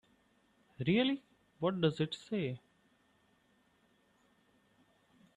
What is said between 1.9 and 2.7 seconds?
it say?